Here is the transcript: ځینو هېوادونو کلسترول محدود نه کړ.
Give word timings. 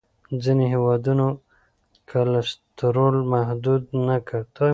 ځینو 0.43 0.63
هېوادونو 0.73 1.27
کلسترول 2.11 3.15
محدود 3.33 3.83
نه 4.07 4.17
کړ. 4.27 4.41